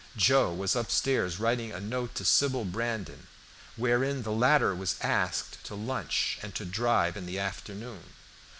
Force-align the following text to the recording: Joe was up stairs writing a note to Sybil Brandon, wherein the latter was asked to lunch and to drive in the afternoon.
Joe 0.17 0.51
was 0.51 0.75
up 0.75 0.89
stairs 0.89 1.39
writing 1.39 1.71
a 1.71 1.79
note 1.79 2.15
to 2.15 2.25
Sybil 2.25 2.65
Brandon, 2.65 3.27
wherein 3.75 4.23
the 4.23 4.31
latter 4.31 4.73
was 4.73 4.95
asked 5.01 5.63
to 5.65 5.75
lunch 5.75 6.39
and 6.41 6.55
to 6.55 6.65
drive 6.65 7.15
in 7.15 7.27
the 7.27 7.37
afternoon. 7.37 8.01